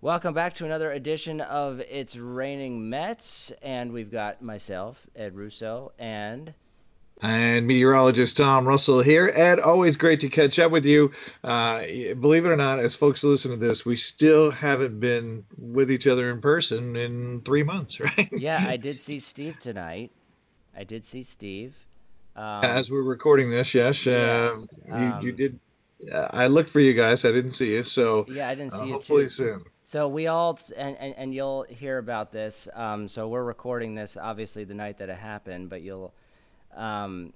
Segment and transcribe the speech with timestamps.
[0.00, 5.90] Welcome back to another edition of It's Raining Mets, and we've got myself, Ed Russo,
[5.98, 6.54] and
[7.20, 9.32] and meteorologist Tom Russell here.
[9.34, 11.10] Ed, always great to catch up with you.
[11.42, 11.80] Uh,
[12.20, 16.06] believe it or not, as folks listen to this, we still haven't been with each
[16.06, 18.28] other in person in three months, right?
[18.30, 20.12] yeah, I did see Steve tonight.
[20.76, 21.74] I did see Steve.
[22.36, 24.10] Um, as we're recording this, yes, uh,
[24.86, 25.60] yeah, you, you, um, did.
[26.12, 27.24] Uh, I looked for you guys.
[27.24, 28.92] I didn't see you, so yeah, I didn't see uh, you.
[28.92, 29.30] Hopefully too.
[29.30, 29.64] soon.
[29.88, 32.68] So we all and, and, and you'll hear about this.
[32.74, 36.12] Um, so we're recording this obviously the night that it happened, but you'll
[36.76, 37.32] um,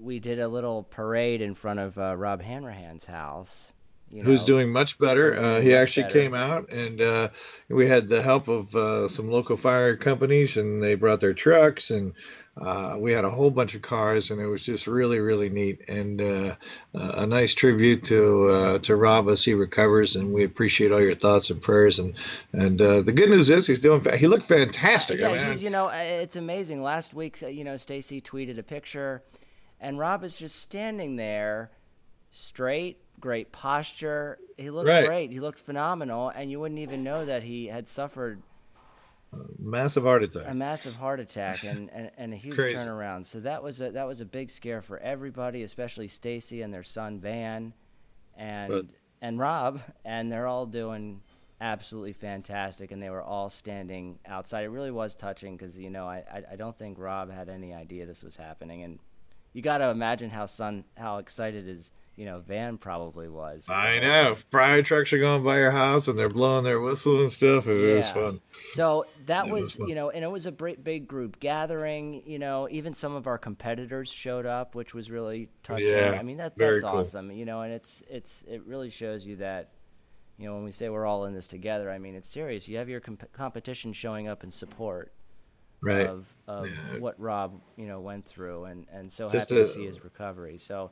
[0.00, 3.74] we did a little parade in front of uh, Rob Hanrahan's house.
[4.10, 5.36] You know, Who's doing much better?
[5.36, 6.20] Uh, he actually better.
[6.20, 7.28] came out, and uh,
[7.68, 11.90] we had the help of uh, some local fire companies, and they brought their trucks,
[11.90, 12.14] and
[12.56, 15.80] uh, we had a whole bunch of cars, and it was just really, really neat,
[15.88, 16.54] and uh,
[16.94, 20.14] a nice tribute to uh, to Rob as he recovers.
[20.14, 21.98] And we appreciate all your thoughts and prayers.
[21.98, 22.14] And
[22.52, 24.00] and the good news is he's doing.
[24.00, 25.18] Fa- he looked fantastic.
[25.18, 26.82] Yeah, I mean, he's you know it's amazing.
[26.82, 29.22] Last week, you know, Stacy tweeted a picture
[29.80, 31.70] and Rob is just standing there,
[32.30, 34.38] straight, great posture.
[34.56, 35.06] He looked right.
[35.06, 35.30] great.
[35.30, 38.42] He looked phenomenal, and you wouldn't even know that he had suffered
[39.58, 40.44] massive heart attack.
[40.46, 42.76] A massive heart attack and, and, and a huge Crazy.
[42.76, 43.26] turnaround.
[43.26, 46.82] So that was a that was a big scare for everybody, especially Stacy and their
[46.82, 47.72] son Van,
[48.36, 48.86] and but,
[49.20, 51.20] and Rob, and they're all doing
[51.60, 54.64] absolutely fantastic, and they were all standing outside.
[54.64, 57.72] It really was touching because you know I, I I don't think Rob had any
[57.74, 58.98] idea this was happening, and
[59.52, 63.66] you got to imagine how son how excited his you know van probably was.
[63.68, 67.30] I know fire trucks are going by your house and they're blowing their whistle and
[67.30, 67.68] stuff.
[67.68, 67.94] It yeah.
[67.96, 68.40] was fun.
[68.70, 72.22] So that was, was you know, and it was a great big group gathering.
[72.26, 75.88] You know, even some of our competitors showed up, which was really touching.
[75.88, 76.90] Yeah, I mean that that's cool.
[76.90, 77.30] awesome.
[77.30, 79.70] You know, and it's it's it really shows you that.
[80.38, 82.68] You know, when we say we're all in this together, I mean it's serious.
[82.68, 85.14] You have your comp- competition showing up in support,
[85.80, 86.06] right.
[86.06, 86.98] of, of yeah.
[86.98, 90.04] what Rob you know went through, and and so Just happy a, to see his
[90.04, 90.58] recovery.
[90.58, 90.90] So.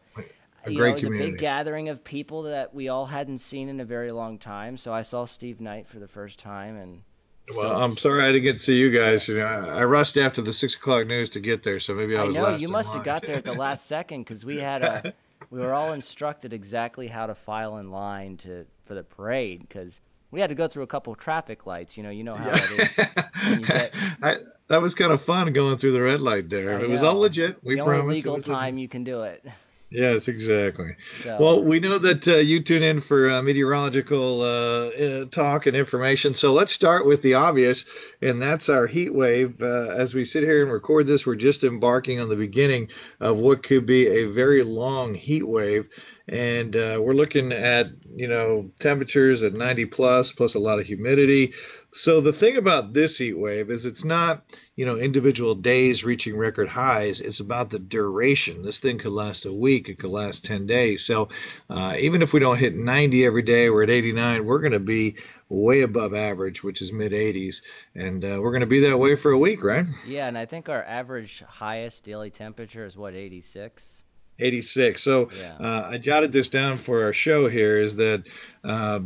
[0.67, 1.29] A you great know, it was community.
[1.31, 4.77] a big gathering of people that we all hadn't seen in a very long time.
[4.77, 7.03] So I saw Steve Knight for the first time, and
[7.57, 9.29] well, I'm sorry I didn't get to see you guys.
[9.29, 12.17] You know, I, I rushed after the six o'clock news to get there, so maybe
[12.17, 12.37] I was.
[12.37, 15.13] I know you must have got there at the last second because we had a,
[15.51, 20.01] we were all instructed exactly how to file in line to for the parade because
[20.31, 21.99] we had to go through a couple of traffic lights.
[21.99, 23.67] You know, you know how it is.
[23.67, 24.37] Get, I,
[24.69, 26.81] that was kind of fun going through the red light there.
[26.81, 27.63] it was all legit.
[27.63, 28.03] We the promise.
[28.03, 29.45] only legal time you can do it.
[29.95, 30.97] Yes, exactly.
[31.23, 35.67] So, well, we know that uh, you tune in for uh, meteorological uh, uh, talk
[35.67, 36.35] and information.
[36.35, 37.85] So let's start with the obvious,
[38.21, 39.63] and that's our heat wave.
[39.63, 42.89] Uh, as we sit here and record this, we're just embarking on the beginning
[43.21, 45.89] of what could be a very long heat wave
[46.29, 50.87] and uh, we're looking at you know temperatures at 90 plus plus a lot of
[50.87, 51.53] humidity.
[51.91, 54.43] So the thing about this heat wave is it's not
[54.75, 57.21] you know individual days reaching record highs.
[57.21, 58.63] It's about the duration.
[58.63, 59.89] This thing could last a week.
[59.89, 61.05] It could last 10 days.
[61.05, 61.29] So
[61.69, 64.81] uh, even if we don't hit 90 every day we're at 89 we're going to
[64.81, 65.17] be
[65.49, 67.61] way above average which is mid 80s
[67.95, 69.87] and uh, we're going to be that way for a week right?
[70.07, 74.04] Yeah and i think our average highest daily temperature is what 86
[74.39, 75.03] 86.
[75.03, 75.57] So yeah.
[75.59, 78.25] uh, I jotted this down for our show here is that
[78.65, 78.99] uh,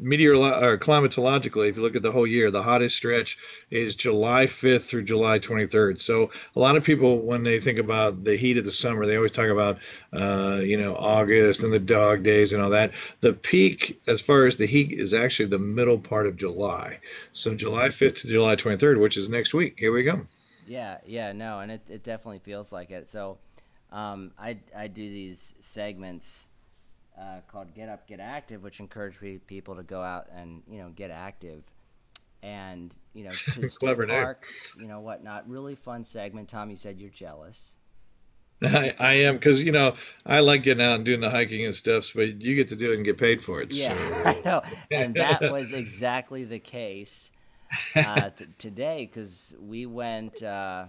[0.00, 3.38] meteorolo- or climatologically, if you look at the whole year, the hottest stretch
[3.70, 6.00] is July 5th through July 23rd.
[6.00, 9.16] So a lot of people, when they think about the heat of the summer, they
[9.16, 9.78] always talk about,
[10.12, 12.92] uh, you know, August and the dog days and all that.
[13.22, 17.00] The peak, as far as the heat, is actually the middle part of July.
[17.32, 19.76] So July 5th to July 23rd, which is next week.
[19.78, 20.26] Here we go.
[20.66, 23.08] Yeah, yeah, no, and it, it definitely feels like it.
[23.08, 23.38] So
[23.92, 26.48] um, I, I do these segments
[27.18, 30.90] uh, called Get Up, Get Active, which encourage people to go out and, you know,
[30.90, 31.62] get active.
[32.42, 35.48] And, you know, to Clever parks, you know, whatnot.
[35.48, 36.48] Really fun segment.
[36.48, 37.76] Tom, you said you're jealous.
[38.62, 41.74] I, I am because you know I like getting out and doing the hiking and
[41.74, 43.70] stuff, but you get to do it and get paid for it.
[43.70, 44.22] Yeah, so.
[44.24, 47.30] I know, and that was exactly the case
[47.94, 50.42] uh, t- today because we went.
[50.42, 50.86] Uh,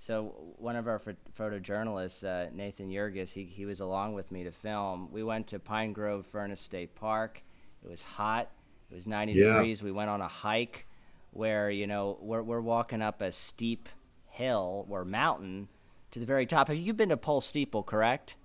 [0.00, 0.98] so one of our
[1.38, 5.10] photojournalists, uh, Nathan Yurgis, he, he was along with me to film.
[5.12, 7.42] We went to Pine Grove Furnace State Park.
[7.84, 8.50] It was hot.
[8.90, 9.52] It was 90 yeah.
[9.52, 9.82] degrees.
[9.82, 10.86] We went on a hike
[11.32, 13.90] where, you know, we're, we're walking up a steep
[14.30, 15.68] hill or mountain
[16.12, 16.68] to the very top.
[16.68, 18.36] Have you been to Pole Steeple, correct?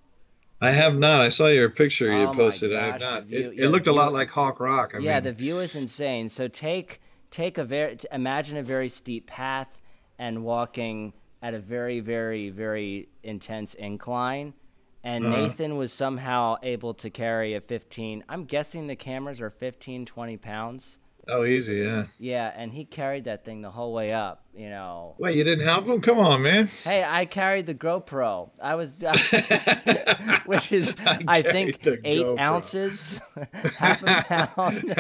[0.60, 1.22] I have not.
[1.22, 2.72] I saw your picture you oh posted.
[2.72, 3.24] Gosh, I have not.
[3.28, 4.92] View, it, yeah, it, looked a lot like Hawk Rock.
[4.94, 5.24] I yeah, mean.
[5.24, 6.28] the view is insane.
[6.28, 7.00] So take
[7.32, 9.80] take a very imagine a very steep path
[10.20, 11.14] and walking
[11.46, 14.56] at a very, very, very intense incline.
[15.04, 15.36] and uh-huh.
[15.44, 18.24] Nathan was somehow able to carry a 15.
[18.28, 20.98] I'm guessing the cameras are 15, 20 pounds.
[21.28, 22.06] Oh, easy, yeah.
[22.18, 24.44] Yeah, and he carried that thing the whole way up.
[24.56, 25.14] You know.
[25.20, 26.02] Wait, you didn't help him?
[26.02, 26.72] Come on, man.
[26.84, 28.50] Hey, I carried the GoPro.
[28.60, 29.14] I was, uh,
[30.48, 32.40] which is, I, I think, eight GoPro.
[32.40, 33.20] ounces,
[33.78, 34.96] half a pound.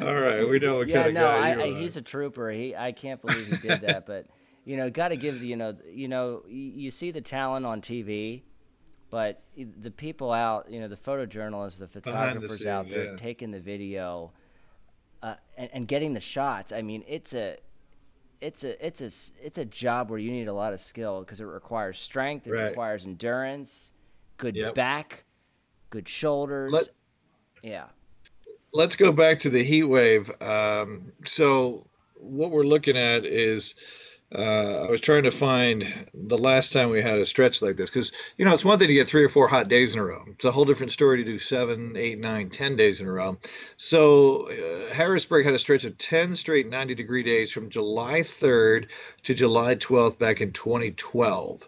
[0.00, 2.50] All right, we know what yeah, kind no, of guy I, I, he's a trooper.
[2.50, 4.26] He, I can't believe he did that, but
[4.68, 8.42] you know, got to give you know, you know, you, see the talent on TV
[9.10, 13.16] but the people out, you know, the photojournalists, the photographers the scene, out there yeah.
[13.16, 14.32] taking the video
[15.22, 16.72] uh, and, and getting the shots.
[16.72, 17.56] I mean, it's a
[18.40, 19.10] it's a it's a
[19.42, 22.52] it's a job where you need a lot of skill because it requires strength, it
[22.52, 22.68] right.
[22.68, 23.92] requires endurance,
[24.36, 24.74] good yep.
[24.74, 25.24] back,
[25.88, 26.70] good shoulders.
[26.70, 26.88] Let,
[27.62, 27.86] yeah.
[28.74, 30.30] Let's go back to the heat wave.
[30.42, 31.86] Um, so
[32.16, 33.74] what we're looking at is
[34.34, 37.88] uh, I was trying to find the last time we had a stretch like this
[37.88, 40.04] because you know it's one thing to get three or four hot days in a
[40.04, 40.22] row.
[40.28, 43.38] It's a whole different story to do seven, eight, nine, ten days in a row.
[43.78, 48.88] So uh, Harrisburg had a stretch of ten straight 90 degree days from July 3rd
[49.22, 51.66] to July 12th back in 2012.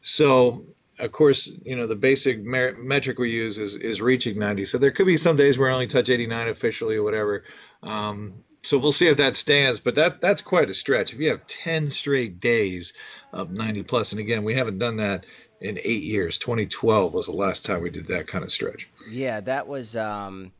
[0.00, 0.64] So
[0.98, 4.64] of course, you know the basic mer- metric we use is is reaching 90.
[4.64, 7.44] So there could be some days where I only touch 89 officially or whatever.
[7.84, 11.12] Um, so we'll see if that stands, but that that's quite a stretch.
[11.12, 12.92] If you have 10 straight days
[13.32, 15.26] of 90 plus, and again, we haven't done that
[15.60, 16.38] in eight years.
[16.38, 18.88] 2012 was the last time we did that kind of stretch.
[19.10, 19.96] Yeah, that was.
[19.96, 20.52] Um,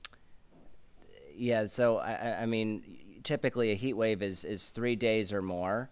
[1.36, 2.82] yeah, so I, I mean,
[3.22, 5.90] typically a heat wave is is three days or more.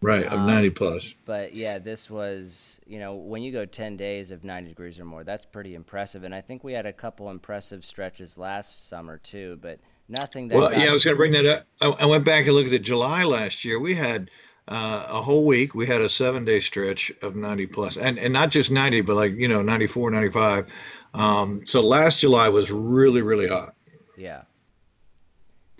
[0.00, 1.16] Right, of um, 90 plus.
[1.24, 5.04] But yeah, this was, you know, when you go 10 days of 90 degrees or
[5.04, 6.22] more, that's pretty impressive.
[6.22, 10.48] And I think we had a couple impressive stretches last summer too, but Nothing.
[10.48, 11.66] That well, yeah, I was going to bring that up.
[11.80, 13.78] I, I, went back and looked at July last year.
[13.78, 14.30] We had
[14.66, 15.74] uh, a whole week.
[15.74, 19.16] We had a seven day stretch of 90 plus, and and not just 90, but
[19.16, 20.66] like you know 94, 95.
[21.12, 23.74] Um, so last July was really really hot.
[24.16, 24.42] Yeah.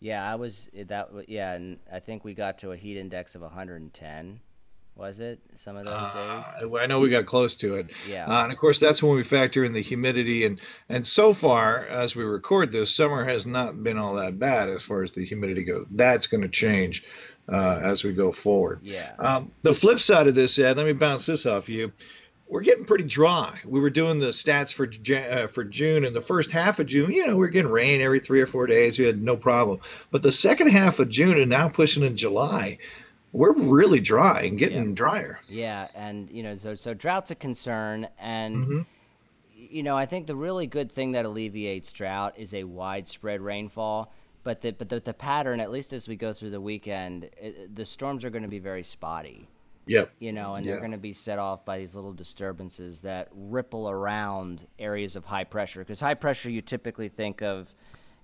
[0.00, 1.08] Yeah, I was that.
[1.26, 4.40] Yeah, and I think we got to a heat index of 110
[4.98, 6.70] was it some of those uh, days?
[6.80, 7.90] I know we got close to it.
[8.08, 8.26] Yeah.
[8.26, 10.44] Uh, and of course, that's when we factor in the humidity.
[10.44, 14.68] And, and so far, as we record this, summer has not been all that bad
[14.68, 15.86] as far as the humidity goes.
[15.92, 17.04] That's going to change
[17.48, 18.80] uh, as we go forward.
[18.82, 19.12] Yeah.
[19.20, 21.92] Um, the flip side of this, Ed, let me bounce this off you.
[22.48, 23.58] We're getting pretty dry.
[23.66, 27.12] We were doing the stats for uh, for June, and the first half of June,
[27.12, 28.98] you know, we are getting rain every three or four days.
[28.98, 29.80] We had no problem.
[30.10, 32.78] But the second half of June and now pushing in July,
[33.32, 34.94] we're really dry and getting yeah.
[34.94, 35.40] drier.
[35.48, 38.80] Yeah, and you know, so so drought's a concern, and mm-hmm.
[39.54, 44.12] you know, I think the really good thing that alleviates drought is a widespread rainfall.
[44.42, 47.76] But the but the, the pattern, at least as we go through the weekend, it,
[47.76, 49.48] the storms are going to be very spotty.
[49.88, 50.12] Yep.
[50.18, 50.72] You know, and yeah.
[50.72, 55.24] they're going to be set off by these little disturbances that ripple around areas of
[55.24, 55.80] high pressure.
[55.80, 57.74] Because high pressure, you typically think of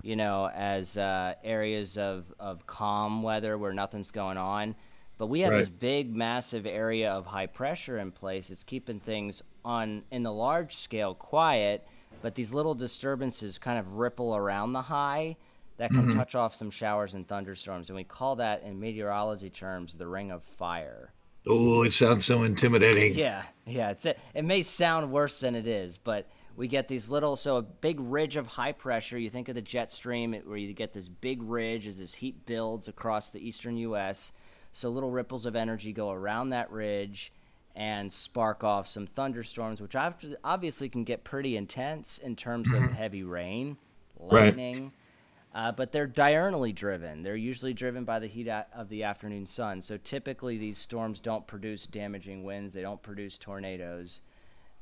[0.05, 4.77] you know, as uh, areas of, of calm weather where nothing's going on.
[5.17, 5.61] But we have right.
[5.61, 8.51] this big, massive area of high pressure in place.
[8.51, 11.89] It's keeping things on in the large scale quiet,
[12.21, 15.37] but these little disturbances kind of ripple around the high
[15.79, 16.19] that can mm-hmm.
[16.19, 20.31] touch off some showers and thunderstorms, and we call that in meteorology terms the ring
[20.31, 21.14] of fire.
[21.47, 23.15] Oh, it sounds so intimidating.
[23.15, 23.91] Yeah, yeah.
[23.91, 24.19] It's it.
[24.35, 28.01] It may sound worse than it is, but we get these little so a big
[28.01, 29.19] ridge of high pressure.
[29.19, 32.47] You think of the jet stream, where you get this big ridge as this heat
[32.47, 34.33] builds across the eastern U.S
[34.75, 37.33] so little ripples of energy go around that ridge
[37.77, 39.95] and spark off some thunderstorms, which
[40.45, 42.95] obviously can get pretty intense in terms of mm-hmm.
[42.95, 43.77] heavy rain,
[44.19, 44.83] lightning.
[44.83, 44.93] Right.
[45.55, 47.23] Uh, but they're diurnally driven.
[47.23, 49.83] They're usually driven by the heat of the afternoon sun.
[49.83, 52.75] So typically, these storms don't produce damaging winds.
[52.75, 54.21] They don't produce tornadoes.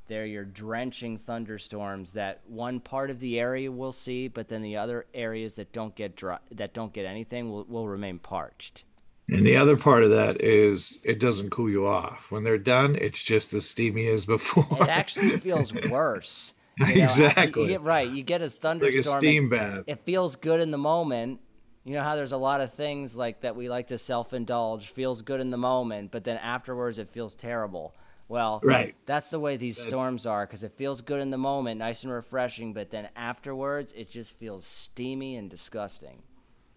[0.09, 4.77] They're your drenching thunderstorms that one part of the area will see, but then the
[4.77, 8.85] other areas that don't get dry, that don't get anything will, will remain parched.
[9.29, 12.31] And the other part of that is it doesn't cool you off.
[12.31, 14.83] When they're done, it's just as steamy as before.
[14.83, 16.53] It actually feels worse.
[16.79, 17.63] You know, exactly.
[17.63, 18.11] You get right.
[18.11, 19.05] You get a thunderstorm.
[19.05, 19.85] Like a steam bath.
[19.87, 21.41] It feels good in the moment.
[21.85, 24.89] You know how there's a lot of things like that we like to self-indulge.
[24.91, 27.95] Feels good in the moment, but then afterwards it feels terrible.
[28.29, 28.95] Well, right.
[29.05, 32.13] That's the way these storms are because it feels good in the moment, nice and
[32.13, 36.23] refreshing, but then afterwards it just feels steamy and disgusting.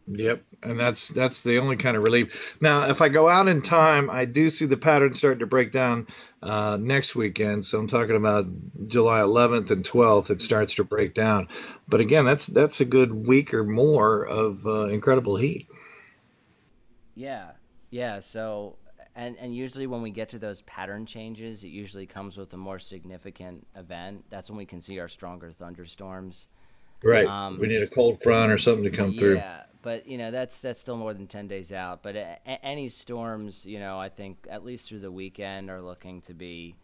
[0.07, 2.55] Yep, and that's that's the only kind of relief.
[2.61, 5.71] Now, if I go out in time, I do see the pattern starting to break
[5.71, 6.05] down
[6.43, 7.65] uh, next weekend.
[7.65, 8.45] So I'm talking about
[8.87, 10.29] July 11th and 12th.
[10.29, 11.47] It starts to break down,
[11.87, 15.67] but again, that's that's a good week or more of uh, incredible heat.
[17.15, 17.53] Yeah,
[17.89, 18.19] yeah.
[18.19, 18.77] So
[19.15, 22.57] and and usually when we get to those pattern changes, it usually comes with a
[22.57, 24.25] more significant event.
[24.29, 26.47] That's when we can see our stronger thunderstorms.
[27.05, 27.27] Right.
[27.27, 29.35] Um, we need a cold front or something to come yeah, through.
[29.35, 32.01] Yeah, but you know that's that's still more than ten days out.
[32.01, 35.81] But a, a, any storms, you know, I think at least through the weekend are
[35.81, 36.75] looking to be.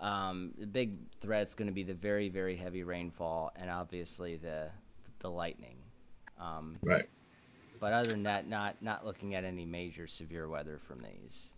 [0.00, 4.36] Um, the big threat is going to be the very very heavy rainfall and obviously
[4.36, 4.70] the
[5.20, 5.76] the lightning.
[6.38, 7.08] Um, right.
[7.78, 11.50] But other than that, not not looking at any major severe weather from these.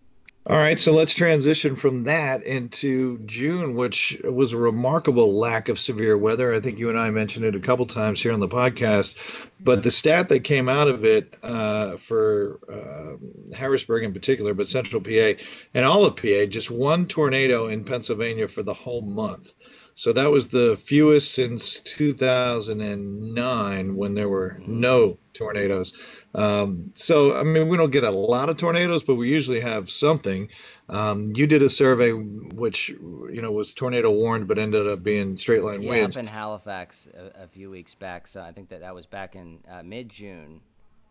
[0.44, 5.78] All right, so let's transition from that into June, which was a remarkable lack of
[5.78, 6.52] severe weather.
[6.52, 9.14] I think you and I mentioned it a couple times here on the podcast,
[9.60, 13.18] but the stat that came out of it uh, for uh,
[13.54, 15.40] Harrisburg in particular, but Central PA
[15.74, 19.52] and all of PA, just one tornado in Pennsylvania for the whole month.
[19.94, 25.92] So that was the fewest since 2009 when there were no tornadoes.
[26.34, 29.90] Um, so, I mean, we don't get a lot of tornadoes, but we usually have
[29.90, 30.48] something.
[30.88, 35.36] Um, you did a survey which, you know, was tornado warned, but ended up being
[35.36, 36.16] straight line yeah, winds.
[36.16, 38.26] up in Halifax a, a, few weeks back.
[38.26, 40.60] So I think that that was back in uh, mid June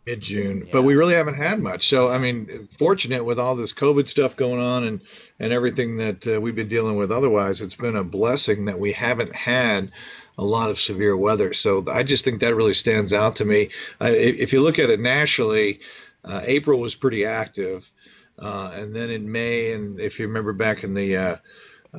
[0.05, 0.69] mid June, yeah.
[0.71, 1.87] but we really haven't had much.
[1.87, 5.01] So I mean, fortunate with all this COVID stuff going on and
[5.39, 7.11] and everything that uh, we've been dealing with.
[7.11, 9.91] Otherwise, it's been a blessing that we haven't had
[10.37, 11.53] a lot of severe weather.
[11.53, 13.69] So I just think that really stands out to me.
[13.99, 15.79] Uh, if you look at it nationally,
[16.23, 17.91] uh, April was pretty active,
[18.39, 21.39] uh, and then in May, and if you remember back in the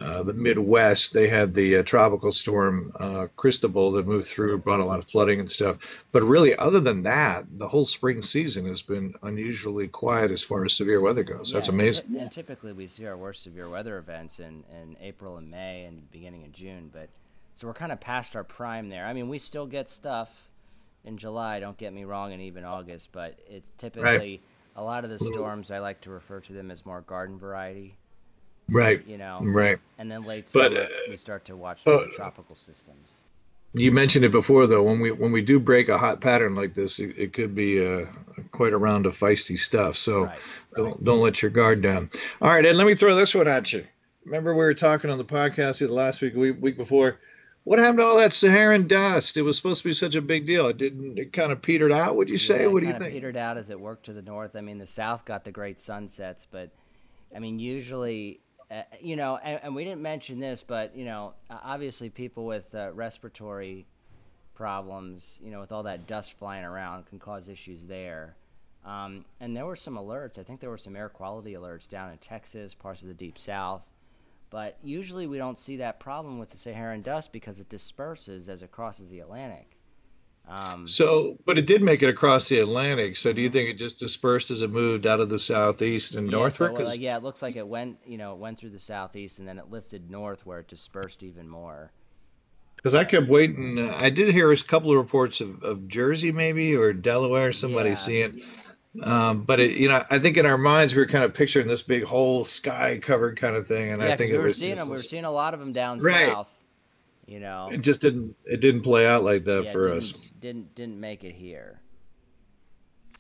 [0.01, 4.81] uh, the Midwest, they had the uh, tropical storm uh, Cristobal that moved through, brought
[4.81, 5.77] a lot of flooding and stuff.
[6.13, 10.65] But really, other than that, the whole spring season has been unusually quiet as far
[10.65, 11.51] as severe weather goes.
[11.51, 12.07] Yeah, That's amazing.
[12.07, 15.51] And, t- and, typically, we see our worst severe weather events in, in April and
[15.51, 16.89] May and the beginning of June.
[16.91, 17.11] But
[17.55, 19.05] so we're kind of past our prime there.
[19.05, 20.31] I mean, we still get stuff
[21.05, 21.61] in July.
[21.61, 23.11] Don't get me wrong, and even August.
[23.13, 24.41] But it's typically right.
[24.75, 25.71] a lot of the storms.
[25.71, 27.99] I like to refer to them as more garden variety
[28.69, 29.07] Right.
[29.07, 29.39] You know.
[29.41, 29.79] Right.
[29.99, 33.23] And then late summer but, uh, we start to watch uh, tropical systems.
[33.75, 34.83] You mentioned it before, though.
[34.83, 37.85] When we when we do break a hot pattern like this, it, it could be
[37.85, 38.05] uh,
[38.51, 39.97] quite a round of feisty stuff.
[39.97, 40.39] So right,
[40.77, 42.11] don't don't let your guard down.
[42.43, 42.77] All right, Ed.
[42.77, 43.87] Let me throw this one at you.
[44.27, 47.19] Remember we were talking on the podcast the last week, week, week before.
[47.65, 49.37] What happened to all that Saharan dust?
[49.37, 50.67] It was supposed to be such a big deal.
[50.67, 51.19] It didn't.
[51.19, 52.17] It kind of petered out.
[52.17, 52.63] Would you say?
[52.63, 53.15] Yeah, what do you think?
[53.15, 54.55] Petered out as it worked to the north.
[54.55, 56.71] I mean, the south got the great sunsets, but
[57.35, 58.41] I mean, usually
[58.73, 62.75] uh, you know, and, and, we didn't mention this, but you know, obviously people with
[62.75, 63.85] uh, respiratory
[64.55, 68.35] problems, you know, with all that dust flying around, can cause issues there.
[68.85, 70.39] Um, and there were some alerts.
[70.39, 73.39] I think there were some air quality alerts down in Texas, parts of the deep
[73.39, 73.83] south.
[74.51, 78.63] But usually we don't see that problem with the Saharan dust because it disperses as
[78.63, 79.77] it crosses the Atlantic.
[80.49, 83.17] Um, so, but it did make it across the Atlantic.
[83.17, 86.27] So, do you think it just dispersed as it moved out of the southeast and
[86.27, 86.77] yeah, northward?
[86.77, 89.39] So, well, yeah, it looks like it went, you know, it went through the southeast
[89.39, 91.93] and then it lifted north where it dispersed even more.
[92.77, 93.79] Because I kept waiting.
[93.79, 97.91] Uh, I did hear a couple of reports of, of Jersey, maybe or Delaware, somebody
[97.91, 97.95] yeah.
[97.95, 98.43] seeing.
[99.01, 101.67] Um, but it, you know, I think in our minds we were kind of picturing
[101.67, 104.75] this big whole sky covered kind of thing, and yeah, I think we were seeing
[104.75, 104.89] them.
[104.89, 106.33] We were seeing a lot of them down right.
[106.33, 106.51] south.
[107.27, 108.37] You know, it just didn't.
[108.45, 110.13] It didn't play out like that yeah, for us
[110.43, 111.81] didn't didn't make it here.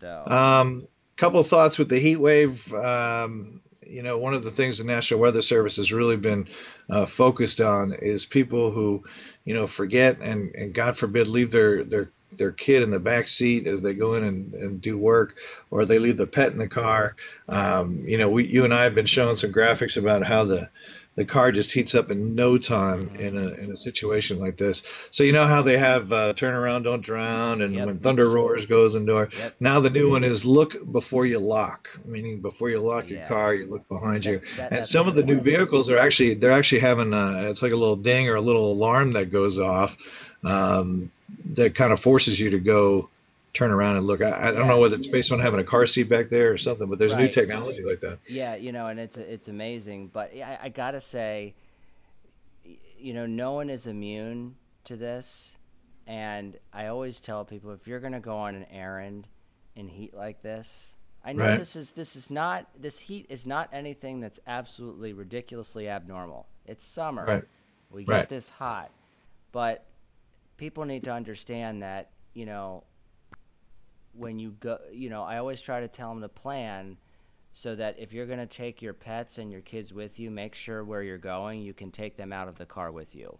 [0.00, 2.72] So, um, couple thoughts with the heat wave.
[2.74, 6.48] Um, you know, one of the things the National Weather Service has really been
[6.90, 9.04] uh, focused on is people who,
[9.44, 13.28] you know, forget and, and God forbid leave their their their kid in the back
[13.28, 15.36] seat as they go in and, and do work,
[15.70, 17.14] or they leave the pet in the car.
[17.48, 20.68] Um, you know, we you and I have been showing some graphics about how the
[21.14, 24.82] the car just heats up in no time in a in a situation like this.
[25.10, 27.86] So you know how they have uh, turn around, don't drown, and yep.
[27.86, 29.28] when thunder roars goes indoor.
[29.36, 29.56] Yep.
[29.60, 33.18] Now the new one is look before you lock, meaning before you lock yeah.
[33.18, 34.40] your car, you look behind that, you.
[34.56, 37.72] That, and some of the new vehicles are actually they're actually having a, it's like
[37.72, 39.96] a little ding or a little alarm that goes off
[40.44, 41.10] um,
[41.54, 43.10] that kind of forces you to go
[43.52, 44.22] turn around and look.
[44.22, 46.58] I, I don't know whether it's based on having a car seat back there or
[46.58, 47.22] something, but there's right.
[47.22, 48.18] new technology like that.
[48.28, 50.08] Yeah, you know, and it's it's amazing.
[50.08, 51.54] But I, I gotta say,
[52.98, 55.56] you know, no one is immune to this,
[56.06, 59.26] and I always tell people if you're gonna go on an errand
[59.76, 60.94] in heat like this.
[61.24, 61.58] I know right.
[61.58, 66.46] this is this is not this heat is not anything that's absolutely ridiculously abnormal.
[66.66, 67.24] It's summer.
[67.24, 67.44] Right.
[67.90, 68.90] We get this hot.
[69.52, 69.84] But
[70.56, 72.84] people need to understand that, you know,
[74.14, 76.98] when you go, you know, I always try to tell them to plan
[77.52, 80.54] so that if you're going to take your pets and your kids with you, make
[80.54, 83.38] sure where you're going, you can take them out of the car with you.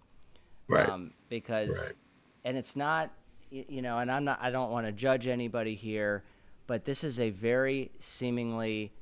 [0.68, 0.88] Right.
[0.88, 1.92] Um, because, right.
[2.44, 3.10] and it's not,
[3.50, 6.24] you know, and I'm not, I don't want to judge anybody here,
[6.66, 8.92] but this is a very seemingly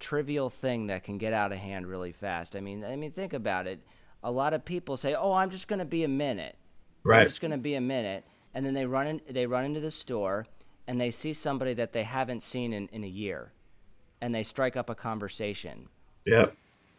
[0.00, 2.56] trivial thing that can get out of hand really fast.
[2.56, 3.80] I mean, I mean, think about it.
[4.22, 6.56] A lot of people say, "Oh, I'm just going to be a minute."
[7.04, 7.20] Right.
[7.20, 9.80] I'm just going to be a minute, and then they run in, they run into
[9.80, 10.46] the store
[10.88, 13.52] and they see somebody that they haven't seen in, in a year,
[14.22, 15.88] and they strike up a conversation.
[16.24, 16.56] Yep.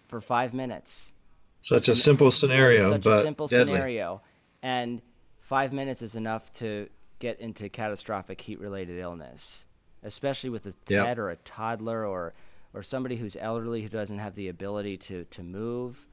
[0.08, 1.14] For five minutes.
[1.62, 3.74] Such a simple scenario, such a simple deadly.
[3.74, 4.22] scenario,
[4.64, 5.02] and
[5.40, 9.66] five minutes is enough to get into catastrophic heat-related illness,
[10.04, 12.34] especially with a pet or a toddler or
[12.74, 16.06] or somebody who's elderly who doesn't have the ability to to move.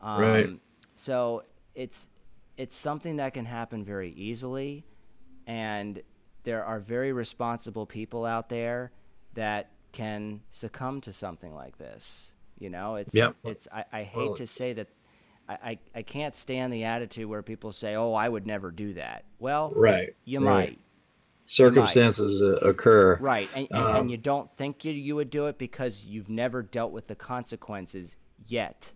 [0.00, 0.60] Um, Right.
[0.94, 2.08] So it's
[2.56, 4.84] it's something that can happen very easily,
[5.46, 6.02] and
[6.44, 8.90] there are very responsible people out there
[9.34, 12.34] that can succumb to something like this.
[12.58, 13.36] You know, it's Yep.
[13.44, 14.88] it's I, I hate Well- to say that
[15.48, 18.94] I, I, I can't stand the attitude where people say, "Oh, I would never do
[18.94, 20.14] that." Well, Right.
[20.24, 20.70] you right.
[20.70, 20.78] might,
[21.46, 23.16] Circumstances uh, occur.
[23.20, 26.28] right, and, and, Um, and you don't think you you would do it because you've
[26.30, 28.92] never dealt with the consequences yet.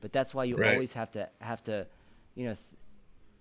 [0.00, 0.72] But that's why you Right.
[0.72, 1.86] always have to have to,
[2.34, 2.80] you know, th-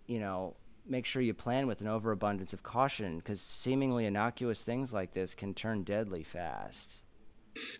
[0.08, 0.56] you know,
[0.90, 5.36] make sure you plan with an overabundance of caution because seemingly innocuous things like this
[5.36, 7.02] can turn deadly fast.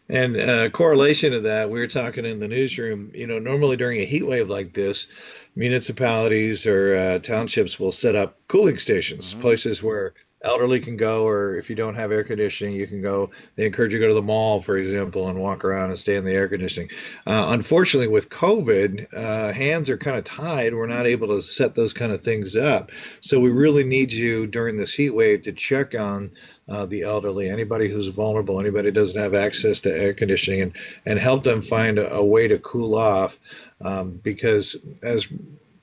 [0.10, 3.12] And uh, correlation to that, we were talking in the newsroom.
[3.14, 5.08] You know, normally during a heat wave like this,
[5.56, 9.42] municipalities or uh, townships will set up cooling stations, Mhm.
[9.42, 13.30] places where elderly can go, or if you don't have air conditioning, you can go.
[13.56, 16.16] They encourage you to go to the mall, for example, and walk around and stay
[16.16, 16.90] in the air conditioning.
[17.28, 20.74] Uh, unfortunately, with COVID, uh, hands are kind of tied.
[20.74, 22.92] We're not able to set those kind of things up.
[23.20, 26.32] So we really need you during this heat wave to check on
[26.70, 31.20] uh, the elderly, anybody who's vulnerable, anybody doesn't have access to air conditioning, and, and
[31.20, 33.40] help them find a, a way to cool off.
[33.82, 35.28] Um, because as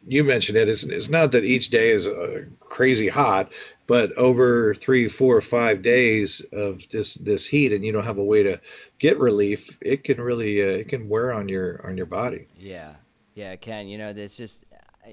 [0.07, 3.51] you mentioned it, it's, it's not that each day is uh, crazy hot,
[3.87, 8.25] but over three, four, five days of this this heat, and you don't have a
[8.25, 8.61] way to
[8.99, 12.47] get relief, it can really uh, it can wear on your on your body.
[12.59, 12.95] Yeah,
[13.35, 13.89] yeah, it can.
[13.89, 14.65] You know, there's just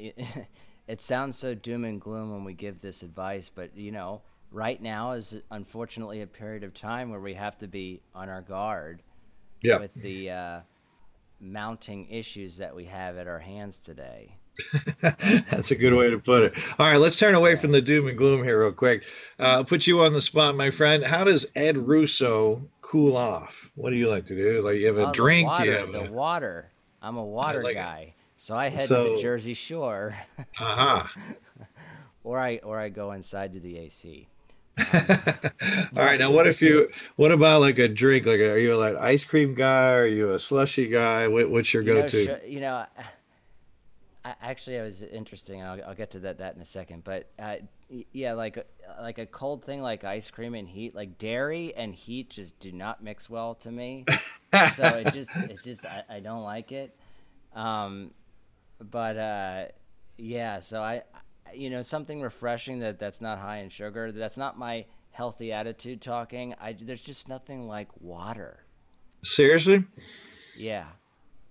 [0.88, 4.82] it sounds so doom and gloom when we give this advice, but you know, right
[4.82, 9.02] now is unfortunately a period of time where we have to be on our guard
[9.62, 9.78] Yeah.
[9.78, 10.60] with the uh,
[11.40, 14.38] mounting issues that we have at our hands today.
[15.02, 16.54] That's a good way to put it.
[16.80, 19.04] All right, let's turn away from the doom and gloom here real quick.
[19.40, 21.04] Uh, I'll put you on the spot, my friend.
[21.04, 23.70] How does Ed Russo cool off?
[23.76, 24.62] What do you like to do?
[24.62, 25.48] Like you have a Oh, the drink?
[25.48, 26.72] water, you have the a water.
[27.02, 27.78] I'm a water like it.
[27.78, 30.16] guy, so I head to the Jersey Shore,
[30.58, 31.12] aha?
[31.16, 31.34] Uh-huh.
[32.24, 34.28] or I or I go inside to the AC.
[34.94, 35.20] Um,
[35.96, 36.90] All right, now what if you?
[37.16, 38.26] What about like a drink?
[38.26, 39.92] Like, are you like ice cream guy?
[39.94, 41.28] Are you a slushy guy?
[41.28, 42.10] What, what's your You know, go-to?
[42.10, 42.88] sh- you know, I,
[44.26, 45.62] actually, I was interesting.
[45.62, 47.04] I'll, I'll get to that that in a second.
[47.04, 47.56] But uh,
[48.12, 48.66] yeah, like a-
[49.02, 52.72] like a cold thing like ice cream and heat, like dairy and heat, just do
[52.72, 54.06] not mix well to me.
[54.76, 56.96] so it just it just I, I don't like it.
[57.54, 58.12] Um,
[58.80, 59.66] but uh,
[60.18, 61.04] yeah, so I,
[61.48, 64.12] I- you know, something refreshing that that's not high in sugar.
[64.12, 66.56] That's not my healthy attitude talking.
[66.60, 68.64] I there's just nothing like water.
[69.24, 69.84] Seriously,
[70.58, 70.86] Yeah.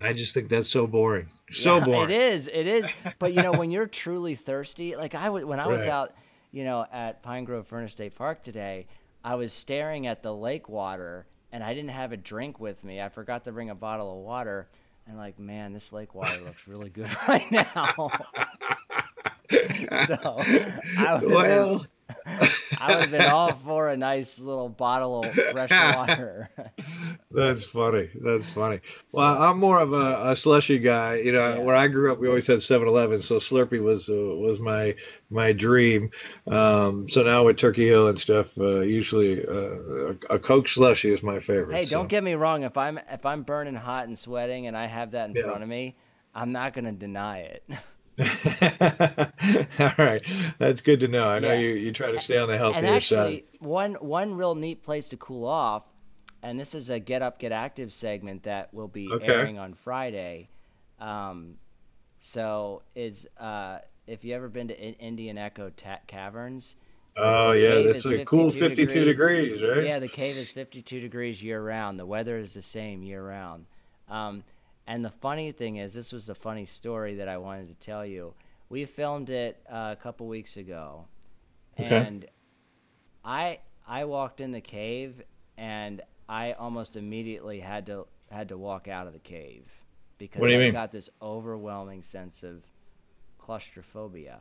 [0.03, 1.29] I just think that's so boring.
[1.51, 2.11] So Yeah, boring.
[2.11, 2.49] It is.
[2.49, 2.91] It is.
[3.19, 5.91] But you know, when you're truly thirsty, like I was when I was Right.
[5.91, 6.15] out,
[6.51, 8.87] you know, at Pine Grove Furnace State Park today,
[9.25, 13.01] I was staring at the lake water and I didn't have a drink with me.
[13.01, 14.69] I forgot to bring a bottle of water.
[15.07, 17.67] And like, man, this lake water looks really good right now.
[20.07, 20.37] so
[20.99, 25.33] I would well, been, I would have been all for a nice little bottle of
[25.35, 26.49] fresh water.
[27.35, 28.11] That's funny.
[28.15, 28.81] That's funny.
[29.13, 31.17] Well, I'm more of a, a slushy guy.
[31.17, 31.59] You know, Yeah.
[31.59, 34.95] where I grew up, we always had 7-Eleven, so Slurpee was uh, was my
[35.31, 36.11] my dream.
[36.47, 39.53] Um, so now with Turkey Hill and stuff, uh, usually uh,
[40.31, 41.75] a, a Coke slushy is my favorite.
[41.77, 41.97] Hey, so.
[41.97, 42.63] don't get me wrong.
[42.65, 45.45] If I'm if I'm burning hot and sweating and I have that in Yeah.
[45.45, 45.97] front of me,
[46.35, 47.65] I'm not gonna deny it.
[49.79, 50.23] All right,
[50.59, 51.29] that's good to know.
[51.29, 51.61] I know Yeah.
[51.61, 53.59] you you try to stay on the healthier and actually, side.
[53.61, 55.85] one one real neat place to cool off,
[56.43, 59.27] and this is a Get Up Get Active segment that will be Okay.
[59.27, 60.49] airing on Friday.
[61.01, 61.55] Um,
[62.21, 66.77] so is uh, if you ever been to Indian Echo Ta- Caverns.
[67.17, 69.85] Oh yeah, that's a cool 52 52 degrees, right?
[69.85, 71.99] Yeah, the cave is 52 degrees year round.
[71.99, 73.67] The weather is the same year round.
[74.09, 74.45] Um,
[74.87, 78.05] and the funny thing is, this was the funny story that I wanted to tell
[78.07, 78.33] you.
[78.71, 81.05] We filmed it uh, a couple weeks ago,
[81.79, 81.95] Okay.
[81.95, 82.25] and
[83.25, 85.23] I I walked in the cave,
[85.57, 89.65] and I almost immediately had to had to walk out of the cave
[90.19, 90.73] because I mean?
[90.73, 92.63] got this overwhelming sense of
[93.39, 94.41] claustrophobia.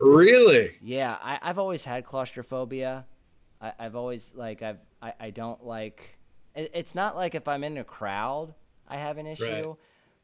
[0.00, 0.76] Really?
[0.80, 3.06] Yeah, I, I've always had claustrophobia.
[3.60, 6.18] I, I've always like I've I, I don't like
[6.54, 8.54] it's not like if I'm in a crowd,
[8.86, 9.44] I have an issue.
[9.44, 9.76] Right.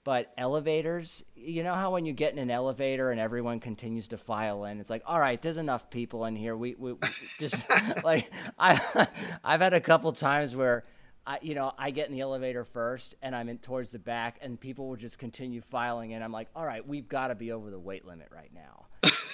[0.02, 4.16] But elevators, you know how when you get in an elevator and everyone continues to
[4.16, 6.56] file in, it's like, all right, there's enough people in here.
[6.56, 7.08] We, we, we
[7.38, 7.56] just
[8.04, 9.06] like I,
[9.44, 10.84] I've had a couple times where
[11.26, 14.38] I, you know, I get in the elevator first and I'm in towards the back
[14.40, 16.22] and people will just continue filing in.
[16.22, 18.86] I'm like, all right, we've got to be over the weight limit right now.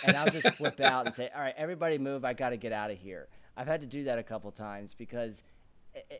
[0.06, 2.24] and I'll just flip out and say, all right, everybody move.
[2.24, 3.28] I got to get out of here.
[3.56, 5.42] I've had to do that a couple times because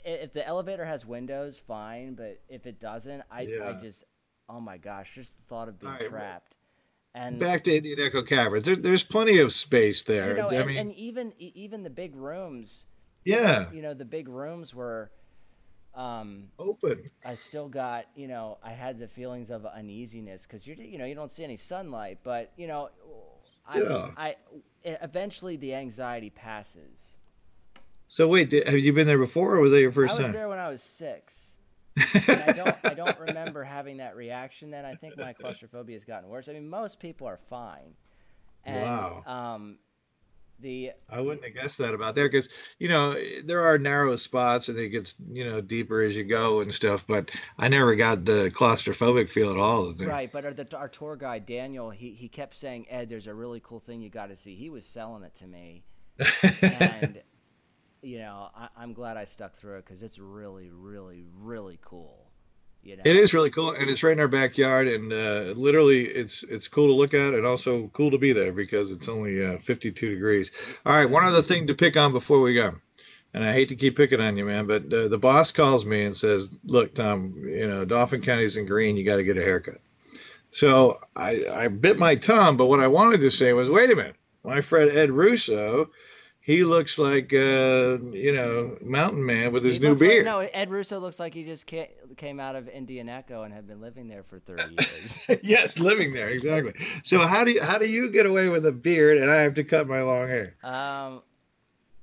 [0.04, 2.14] if the elevator has windows, fine.
[2.14, 3.68] But if it doesn't, I, yeah.
[3.68, 4.04] I just,
[4.48, 6.56] oh my gosh, just the thought of being right, trapped.
[7.14, 10.30] And back to Indian Echo Caverns, there, there's plenty of space there.
[10.30, 12.84] You know, and, mean, and even even the big rooms.
[13.24, 13.70] Yeah.
[13.72, 15.10] You know, the big rooms were
[15.96, 17.10] um, open.
[17.24, 21.06] I still got, you know, I had the feelings of uneasiness because you're, you know,
[21.06, 22.90] you don't see any sunlight, but you know,
[23.66, 24.36] I, I,
[24.84, 27.16] eventually the anxiety passes.
[28.08, 30.20] So wait, did, have you been there before, or was that your first time?
[30.20, 30.34] I was time?
[30.34, 31.55] there when I was six.
[31.98, 34.70] I don't, I don't remember having that reaction.
[34.70, 36.48] Then I think my claustrophobia has gotten worse.
[36.48, 37.94] I mean, most people are fine.
[38.64, 39.22] And, wow.
[39.26, 39.78] Um,
[40.60, 44.68] the I wouldn't have guessed that about there because you know there are narrow spots
[44.68, 47.04] and it gets you know deeper as you go and stuff.
[47.06, 49.92] But I never got the claustrophobic feel at all.
[49.92, 53.34] Right, but our, the, our tour guide Daniel, he he kept saying, Ed, there's a
[53.34, 54.54] really cool thing you got to see.
[54.54, 55.84] He was selling it to me,
[56.62, 57.20] and
[58.06, 62.30] you know I, am glad I stuck through it because it's really, really, really cool.
[62.84, 63.02] You know?
[63.04, 66.68] It is really cool, and it's right in our backyard, and uh, literally, it's it's
[66.68, 70.08] cool to look at, and also cool to be there because it's only uh, 52
[70.08, 70.52] degrees.
[70.84, 72.76] All right, one other thing to pick on before we go,
[73.34, 76.04] and I hate to keep picking on you, man, but uh, the boss calls me
[76.04, 78.96] and says, "Look, Tom, you know Dauphin County's in green.
[78.96, 79.80] You got to get a haircut."
[80.52, 83.96] So I I bit my tongue, but what I wanted to say was, "Wait a
[83.96, 85.90] minute, my friend Ed Russo."
[86.46, 90.24] He looks like uh, you know mountain man with his he new beard.
[90.24, 93.66] Like, no, Ed Russo looks like he just came out of Indian Echo and had
[93.66, 94.76] been living there for thirty
[95.28, 95.42] years.
[95.42, 96.72] yes, living there exactly.
[97.02, 99.54] So how do you, how do you get away with a beard and I have
[99.54, 100.54] to cut my long hair?
[100.62, 101.22] Um,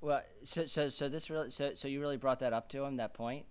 [0.02, 2.98] well, so so so this really so so you really brought that up to him
[2.98, 3.46] that point.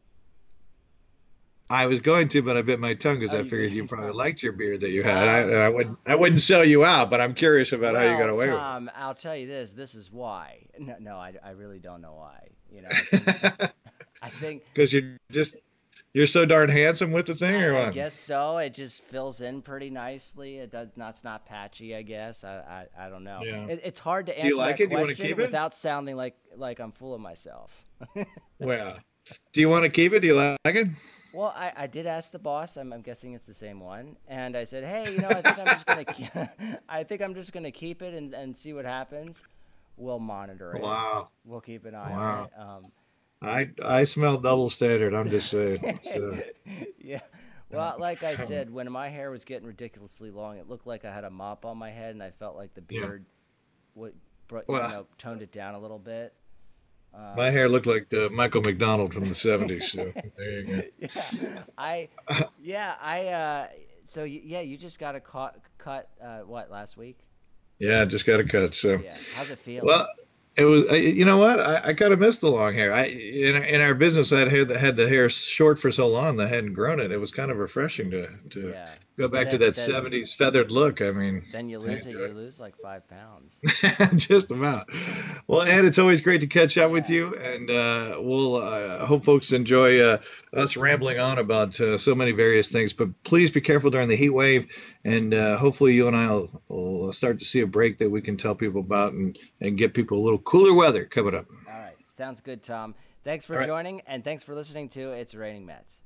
[1.73, 4.13] I was going to, but I bit my tongue because oh, I figured you, probably
[4.13, 5.27] liked your beard that you had.
[5.27, 8.23] I, I, wouldn't, I wouldn't sell you out, but I'm curious about well, how you
[8.23, 9.01] got away Tom, with it.
[9.01, 9.73] I'll tell you this.
[9.73, 10.67] This is why.
[10.79, 12.49] No, no, I, I really don't know why.
[12.71, 12.89] You know,
[14.23, 15.57] I think because you're just
[16.13, 17.89] you're so darn handsome with the thing, or what?
[17.89, 18.59] I guess so.
[18.59, 20.59] It just fills in pretty nicely.
[20.59, 21.15] It does not.
[21.15, 21.97] It's not patchy.
[21.97, 22.45] I guess.
[22.45, 23.41] I I, I don't know.
[23.43, 23.65] Yeah.
[23.65, 24.91] It, it's hard to answer like that it?
[24.91, 27.87] question without sounding like like I'm full of myself.
[28.59, 28.99] well,
[29.55, 30.21] do you want to keep it?
[30.21, 30.89] Do you like it?
[31.33, 32.77] Well, I, I did ask the boss.
[32.77, 35.59] I'm, I'm guessing it's the same one, and I said, "Hey, you know, I think
[35.59, 36.51] I'm just gonna,
[36.89, 39.43] I think I'm just gonna keep it and, and see what happens.
[39.97, 40.83] We'll monitor it.
[40.83, 41.29] Wow.
[41.45, 42.39] We'll keep an eye wow.
[42.39, 42.51] on it.
[42.59, 42.93] Um,
[43.43, 45.15] I I smell double standard.
[45.15, 45.99] I'm just saying.
[46.15, 46.37] Uh,
[46.99, 47.21] yeah.
[47.71, 51.13] Well, like I said, when my hair was getting ridiculously long, it looked like I
[51.13, 53.25] had a mop on my head, and I felt like the beard,
[53.97, 54.09] yeah.
[54.51, 56.35] what, you know, toned it down a little bit.
[57.15, 59.85] Uh, My hair looked like uh, Michael McDonald from the '70s.
[59.85, 60.83] So there you go.
[61.01, 62.09] Yeah, I,
[62.63, 63.27] yeah, I.
[63.29, 63.67] Uh,
[64.07, 67.19] so yeah, you just got a cut, cut uh, what last week?
[67.79, 68.75] Yeah, just got a cut.
[68.75, 69.85] So yeah, how's it feel?
[69.85, 70.07] Well,
[70.57, 70.85] it was.
[70.91, 71.61] You know what?
[71.61, 72.93] I, I kind of missed the long hair.
[72.93, 76.47] I in, in our business, I had had the hair short for so long that
[76.47, 77.11] I hadn't grown it.
[77.11, 78.89] It was kind of refreshing to to yeah.
[79.23, 81.01] Go back then, to that '70s feathered look.
[81.01, 82.13] I mean, then you lose it.
[82.13, 83.61] You lose like five pounds.
[84.17, 84.89] Just about.
[85.47, 86.93] Well, Ed, it's always great to catch up yeah.
[86.93, 90.19] with you, and uh, we'll uh, hope folks enjoy uh,
[90.53, 92.93] us rambling on about uh, so many various things.
[92.93, 94.67] But please be careful during the heat wave,
[95.05, 98.21] and uh, hopefully you and I will, will start to see a break that we
[98.21, 101.47] can tell people about and and get people a little cooler weather coming up.
[101.69, 102.95] All right, sounds good, Tom.
[103.25, 106.01] Thanks for joining, and thanks for listening to It's Raining Mets.